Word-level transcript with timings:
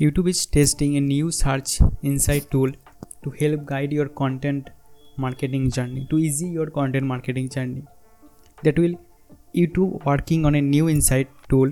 YouTube 0.00 0.30
is 0.30 0.46
testing 0.46 0.96
a 0.96 1.00
new 1.00 1.30
search 1.30 1.78
insight 2.02 2.50
tool 2.50 2.70
to 3.22 3.30
help 3.38 3.66
guide 3.66 3.92
your 3.92 4.08
content 4.08 4.70
marketing 5.18 5.70
journey, 5.70 6.06
to 6.08 6.18
easy 6.18 6.48
your 6.48 6.70
content 6.70 7.04
marketing 7.06 7.50
journey. 7.50 7.82
That 8.62 8.78
will 8.78 8.94
YouTube 9.54 10.02
working 10.06 10.46
on 10.46 10.54
a 10.54 10.62
new 10.62 10.88
insight 10.88 11.28
tool, 11.50 11.70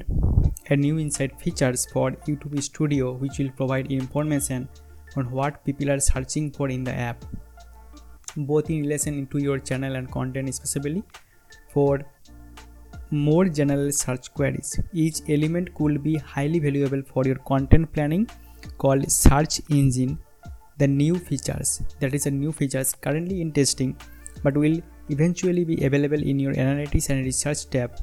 a 0.68 0.76
new 0.76 0.98
insight 0.98 1.40
features 1.40 1.86
for 1.90 2.10
YouTube 2.26 2.62
Studio, 2.62 3.14
which 3.14 3.38
will 3.38 3.50
provide 3.52 3.90
information 3.90 4.68
on 5.16 5.30
what 5.30 5.64
people 5.64 5.90
are 5.90 5.98
searching 5.98 6.50
for 6.50 6.68
in 6.68 6.84
the 6.84 6.92
app, 6.92 7.24
both 8.36 8.68
in 8.68 8.82
relation 8.82 9.26
to 9.28 9.38
your 9.38 9.58
channel 9.58 9.96
and 9.96 10.12
content, 10.12 10.50
especially 10.50 11.02
for 11.72 12.02
more 13.10 13.46
general 13.46 13.90
search 13.92 14.32
queries. 14.34 14.78
Each 14.92 15.20
element 15.28 15.74
could 15.74 16.02
be 16.02 16.16
highly 16.16 16.58
valuable 16.58 17.02
for 17.02 17.24
your 17.24 17.36
content 17.36 17.92
planning 17.92 18.28
called 18.78 19.10
search 19.10 19.60
engine. 19.70 20.18
The 20.78 20.86
new 20.86 21.16
features 21.18 21.82
that 22.00 22.14
is 22.14 22.26
a 22.26 22.30
new 22.30 22.52
features 22.52 22.94
currently 22.94 23.40
in 23.40 23.52
testing 23.52 23.96
but 24.42 24.56
will 24.56 24.80
eventually 25.08 25.64
be 25.64 25.84
available 25.84 26.22
in 26.22 26.38
your 26.38 26.54
analytics 26.54 27.10
and 27.10 27.24
research 27.24 27.68
tab 27.70 27.98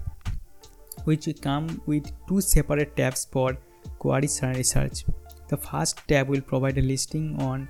which 1.06 1.28
come 1.42 1.82
with 1.86 2.12
two 2.28 2.42
separate 2.42 2.96
tabs 2.98 3.26
for 3.32 3.58
queries 4.00 4.42
and 4.42 4.58
research. 4.58 5.06
The 5.48 5.58
first 5.58 6.02
tab 6.08 6.28
will 6.28 6.42
provide 6.42 6.78
a 6.78 6.82
listing 6.82 7.40
on 7.40 7.70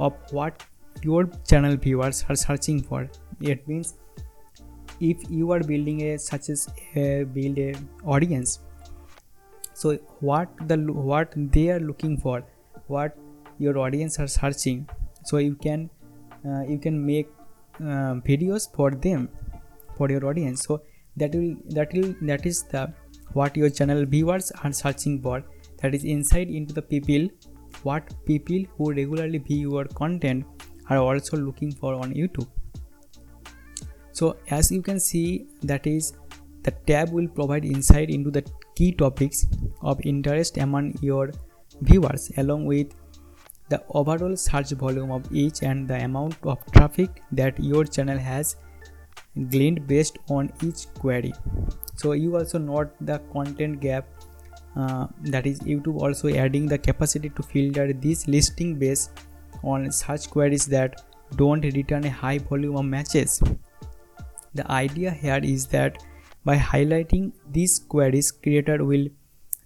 of 0.00 0.14
what 0.30 0.62
your 1.02 1.30
channel 1.48 1.76
viewers 1.76 2.24
are 2.28 2.36
searching 2.36 2.82
for. 2.82 3.08
It 3.40 3.66
means 3.66 3.94
if 5.10 5.30
you 5.38 5.52
are 5.56 5.60
building 5.72 6.02
a 6.08 6.18
such 6.18 6.48
as 6.54 6.68
build 7.36 7.58
a 7.58 7.72
audience 8.16 8.60
so 9.82 9.94
what 10.30 10.48
the 10.72 10.76
what 11.12 11.32
they 11.58 11.68
are 11.76 11.80
looking 11.90 12.16
for 12.26 12.42
what 12.86 13.16
your 13.58 13.78
audience 13.86 14.18
are 14.24 14.30
searching 14.38 14.86
so 15.24 15.38
you 15.38 15.54
can 15.66 15.88
uh, 16.46 16.62
you 16.68 16.78
can 16.78 17.04
make 17.06 17.28
uh, 17.80 18.14
videos 18.28 18.68
for 18.74 18.90
them 18.90 19.28
for 19.96 20.10
your 20.10 20.26
audience. 20.26 20.62
So 20.62 20.82
that 21.16 21.34
will 21.34 21.54
that 21.70 21.92
will 21.92 22.14
that 22.22 22.46
is 22.46 22.62
the 22.64 22.92
what 23.32 23.56
your 23.56 23.70
channel 23.70 24.04
viewers 24.04 24.50
are 24.62 24.72
searching 24.72 25.20
for. 25.22 25.42
That 25.82 25.94
is 25.94 26.04
insight 26.04 26.48
into 26.48 26.74
the 26.74 26.82
people 26.82 27.28
what 27.82 28.12
people 28.26 28.64
who 28.76 28.92
regularly 28.92 29.38
view 29.38 29.70
your 29.70 29.84
content 29.84 30.44
are 30.88 30.98
also 30.98 31.36
looking 31.36 31.72
for 31.72 31.94
on 31.94 32.12
youtube 32.12 32.46
so 34.12 34.36
as 34.50 34.70
you 34.70 34.82
can 34.82 35.00
see 35.00 35.46
that 35.62 35.86
is 35.86 36.12
the 36.62 36.70
tab 36.90 37.10
will 37.10 37.28
provide 37.28 37.64
insight 37.64 38.10
into 38.10 38.30
the 38.30 38.44
key 38.76 38.92
topics 38.92 39.46
of 39.80 40.00
interest 40.04 40.58
among 40.58 40.94
your 41.00 41.30
viewers 41.80 42.30
along 42.36 42.64
with 42.64 42.94
the 43.68 43.82
overall 43.90 44.36
search 44.36 44.70
volume 44.70 45.10
of 45.10 45.24
each 45.32 45.62
and 45.62 45.88
the 45.88 46.04
amount 46.04 46.36
of 46.42 46.58
traffic 46.72 47.22
that 47.32 47.58
your 47.58 47.84
channel 47.84 48.18
has 48.18 48.56
gleaned 49.50 49.86
based 49.86 50.18
on 50.28 50.52
each 50.62 50.92
query. 50.98 51.32
So 51.96 52.12
you 52.12 52.36
also 52.36 52.58
note 52.58 52.92
the 53.00 53.18
content 53.32 53.80
gap 53.80 54.06
uh, 54.76 55.06
that 55.22 55.46
is 55.46 55.60
youtube 55.60 56.00
also 56.00 56.28
adding 56.28 56.66
the 56.66 56.78
capacity 56.78 57.28
to 57.28 57.42
filter 57.42 57.92
this 57.92 58.26
listing 58.26 58.78
based 58.78 59.10
on 59.62 59.90
search 59.92 60.30
queries 60.30 60.66
that 60.66 61.02
don't 61.36 61.60
return 61.74 62.04
a 62.04 62.10
high 62.10 62.38
volume 62.38 62.76
of 62.76 62.84
matches 62.84 63.42
the 64.54 64.70
idea 64.70 65.10
here 65.10 65.40
is 65.42 65.66
that 65.68 66.02
by 66.44 66.56
highlighting 66.56 67.32
these 67.50 67.78
queries, 67.78 68.30
creator 68.30 68.84
will 68.84 69.08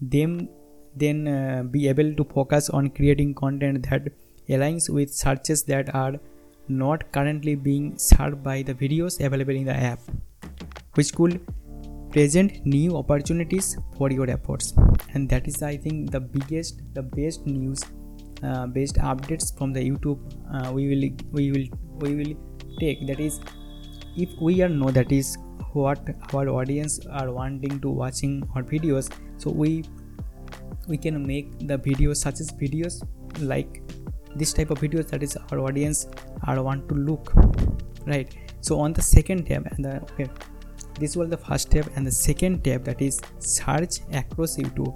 them 0.01 0.48
then 0.95 1.29
uh, 1.29 1.62
be 1.62 1.89
able 1.89 2.15
to 2.15 2.25
focus 2.25 2.70
on 2.70 2.89
creating 2.91 3.34
content 3.34 3.87
that 3.91 4.09
aligns 4.48 4.89
with 4.89 5.12
searches 5.12 5.62
that 5.64 5.95
are 5.95 6.14
not 6.69 7.11
currently 7.12 7.55
being 7.55 7.97
served 7.98 8.42
by 8.42 8.62
the 8.62 8.75
videos 8.75 9.25
available 9.25 9.55
in 9.55 9.64
the 9.64 9.75
app, 9.75 10.01
which 10.95 11.14
could 11.14 11.41
present 12.11 12.64
new 12.64 12.97
opportunities 12.97 13.77
for 13.97 14.11
your 14.11 14.29
efforts. 14.30 14.73
And 15.13 15.29
that 15.29 15.47
is, 15.47 15.63
I 15.63 15.77
think, 15.77 16.11
the 16.11 16.20
biggest, 16.20 16.80
the 16.95 17.03
best 17.03 17.47
news, 17.47 17.85
uh, 18.42 18.67
based 18.67 18.97
updates 18.97 19.57
from 19.57 19.73
the 19.73 19.80
YouTube. 19.80 20.18
Uh, 20.53 20.73
we 20.73 20.89
will, 20.89 21.11
we 21.33 21.53
will, 21.53 21.67
we 22.01 22.14
will 22.17 22.35
take. 22.80 23.07
That 23.07 23.20
is 23.20 23.41
if 24.17 24.31
we 24.41 24.63
are 24.63 24.69
know 24.69 24.91
that 24.91 25.13
is 25.13 25.37
what 25.73 26.09
our 26.33 26.49
audience 26.49 27.01
are 27.11 27.31
wanting 27.31 27.81
to 27.81 27.91
watching 27.91 28.43
our 28.55 28.63
videos 28.63 29.13
so 29.37 29.51
we 29.51 29.85
we 30.89 30.97
can 30.97 31.27
make 31.27 31.51
the 31.69 31.79
videos 31.79 32.17
such 32.17 32.41
as 32.41 32.51
videos 32.53 33.03
like 33.41 33.83
this 34.35 34.53
type 34.53 34.71
of 34.71 34.79
videos 34.79 35.09
that 35.09 35.23
is 35.23 35.37
our 35.51 35.61
audience 35.61 36.07
are 36.45 36.63
want 36.63 36.89
to 36.89 36.95
look 36.95 37.33
right? 38.07 38.35
So 38.61 38.79
on 38.81 38.93
the 38.93 39.03
second 39.03 39.47
tab 39.47 39.67
and 39.67 39.85
the 39.85 40.03
okay 40.03 40.29
this 40.98 41.17
was 41.17 41.29
the 41.29 41.37
first 41.37 41.71
tab 41.71 41.91
and 41.97 42.07
the 42.07 42.11
second 42.11 42.65
tab 42.65 42.85
that 42.85 43.03
is 43.03 43.21
search 43.39 43.98
across 44.13 44.57
youtube 44.57 44.95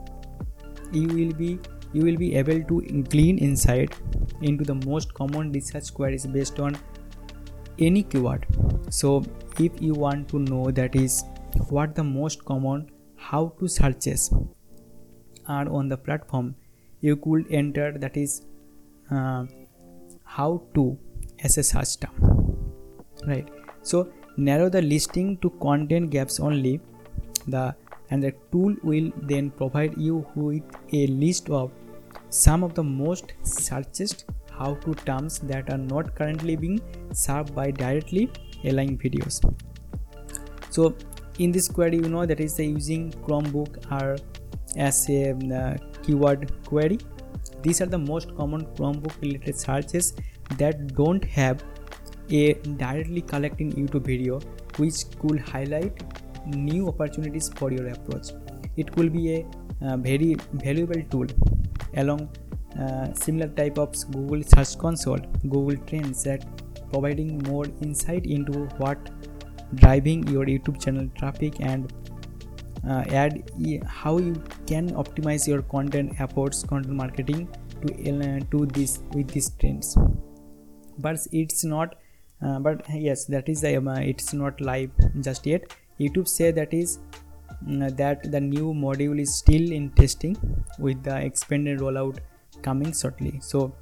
you 0.92 1.08
will 1.08 1.34
be 1.40 1.58
you 1.92 2.04
will 2.04 2.16
be 2.16 2.34
able 2.36 2.62
to 2.70 2.80
glean 3.10 3.38
insight 3.38 3.94
into 4.42 4.64
the 4.64 4.74
most 4.86 5.12
common 5.14 5.52
research 5.52 5.92
queries 5.92 6.26
based 6.26 6.60
on 6.60 6.76
any 7.78 8.02
keyword. 8.02 8.46
So 8.90 9.24
if 9.58 9.80
you 9.80 9.94
want 9.94 10.28
to 10.30 10.38
know 10.38 10.70
that 10.70 10.94
is 10.94 11.24
what 11.68 11.94
the 11.94 12.04
most 12.04 12.44
common 12.44 12.90
how 13.16 13.52
to 13.60 13.68
searches 13.68 14.32
are 15.46 15.68
on 15.68 15.88
the 15.88 15.96
platform 15.96 16.54
you 17.00 17.16
could 17.16 17.46
enter 17.50 17.92
that 17.98 18.16
is 18.16 18.46
uh, 19.10 19.44
how 20.24 20.62
to 20.74 20.98
as 21.42 21.58
a 21.58 21.62
search 21.62 21.98
term 21.98 22.40
right? 23.26 23.48
So 23.82 24.12
narrow 24.36 24.68
the 24.68 24.82
listing 24.82 25.36
to 25.38 25.50
content 25.62 26.10
gaps 26.10 26.40
only. 26.40 26.80
The 27.46 27.74
and 28.10 28.22
the 28.22 28.32
tool 28.50 28.74
will 28.82 29.12
then 29.22 29.50
provide 29.50 29.96
you 29.96 30.26
with 30.34 30.62
a 30.92 31.06
list 31.06 31.48
of 31.48 31.70
some 32.28 32.64
of 32.64 32.74
the 32.74 32.82
most 32.82 33.32
searched 33.42 34.24
how 34.60 34.74
to 34.86 34.94
terms 35.10 35.38
that 35.50 35.72
are 35.72 35.82
not 35.92 36.14
currently 36.14 36.56
being 36.64 36.80
served 37.12 37.54
by 37.54 37.70
directly 37.70 38.30
aligned 38.64 39.00
videos. 39.00 39.40
So 40.70 40.94
in 41.38 41.52
this 41.52 41.68
query 41.68 41.96
you 41.96 42.08
know 42.14 42.26
that 42.26 42.40
is 42.40 42.58
using 42.58 43.10
chromebook 43.26 43.78
or 43.98 44.18
as 44.76 45.08
a 45.08 45.32
uh, 45.32 45.76
keyword 46.02 46.52
query. 46.64 46.98
These 47.62 47.80
are 47.80 47.86
the 47.86 47.98
most 47.98 48.34
common 48.36 48.66
chromebook 48.76 49.20
related 49.20 49.58
searches 49.58 50.14
that 50.58 50.94
don't 50.94 51.24
have 51.24 51.62
a 52.30 52.54
directly 52.82 53.22
collecting 53.22 53.72
youtube 53.72 54.04
video 54.04 54.38
which 54.76 54.98
could 55.20 55.40
highlight 55.40 56.02
new 56.46 56.88
opportunities 56.88 57.48
for 57.56 57.72
your 57.72 57.88
approach. 57.88 58.28
It 58.76 58.94
will 58.96 59.10
be 59.10 59.24
a 59.34 59.46
uh, 59.82 59.96
very 59.96 60.36
valuable 60.52 61.02
tool 61.10 61.26
along 61.96 62.28
uh, 62.80 63.12
similar 63.12 63.48
type 63.48 63.78
of 63.78 63.94
google 64.10 64.42
search 64.42 64.78
console 64.78 65.22
google 65.54 65.76
trends 65.86 66.22
that 66.24 66.44
providing 66.90 67.38
more 67.44 67.66
insight 67.82 68.26
into 68.26 68.66
what 68.82 69.10
driving 69.76 70.26
your 70.28 70.46
youtube 70.46 70.82
channel 70.82 71.08
traffic 71.16 71.54
and 71.60 71.92
uh, 72.88 73.04
add 73.10 73.50
how 73.86 74.18
you 74.18 74.42
can 74.66 74.90
optimize 74.90 75.46
your 75.46 75.62
content 75.62 76.12
efforts 76.18 76.62
content 76.62 76.94
marketing 76.94 77.48
to 77.82 78.10
uh, 78.10 78.40
to 78.50 78.66
this 78.66 79.00
with 79.12 79.28
these 79.28 79.50
trends. 79.60 79.96
But 80.98 81.18
it's 81.32 81.64
not 81.64 81.96
uh, 82.42 82.58
but 82.58 82.84
yes 82.92 83.24
that 83.26 83.48
is 83.48 83.60
the 83.60 83.76
um, 83.76 83.88
it's 83.88 84.32
not 84.32 84.60
live 84.60 84.90
just 85.20 85.46
yet. 85.46 85.74
Youtube 85.98 86.28
say 86.28 86.50
that 86.50 86.72
is 86.72 86.98
mm, 87.66 87.96
that 87.96 88.30
the 88.30 88.40
new 88.40 88.72
module 88.72 89.20
is 89.20 89.34
still 89.34 89.72
in 89.72 89.90
testing 89.90 90.36
with 90.78 91.02
the 91.02 91.16
expanded 91.16 91.80
rollout 91.80 92.18
coming 92.62 92.92
shortly. 92.92 93.38
So 93.42 93.72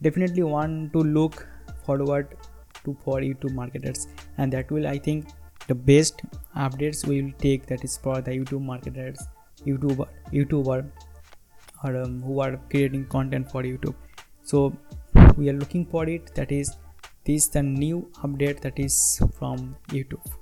definitely 0.00 0.42
want 0.42 0.92
to 0.92 1.02
look 1.02 1.46
forward 1.86 2.36
to 2.84 2.96
for 3.04 3.20
youtube 3.20 3.54
marketers. 3.54 4.08
And 4.38 4.52
that 4.52 4.70
will 4.70 4.86
i 4.86 4.98
think 4.98 5.28
the 5.68 5.74
best 5.74 6.22
updates 6.56 7.06
we 7.06 7.22
will 7.22 7.32
take 7.38 7.66
that 7.66 7.84
is 7.84 7.96
for 7.96 8.20
the 8.20 8.32
youtube 8.32 8.62
marketers 8.62 9.20
youtuber 9.64 10.08
youtuber 10.32 10.90
or 11.84 11.96
um, 12.02 12.20
who 12.22 12.40
are 12.40 12.56
creating 12.70 13.06
content 13.06 13.50
for 13.50 13.62
youtube. 13.62 13.94
So 14.44 14.76
we 15.36 15.48
are 15.50 15.52
looking 15.52 15.86
for 15.86 16.08
it. 16.08 16.34
That 16.34 16.52
is 16.52 16.76
this 17.24 17.48
the 17.48 17.62
new 17.62 18.10
update 18.22 18.60
that 18.60 18.78
is 18.78 19.20
from 19.38 19.76
youtube 19.88 20.41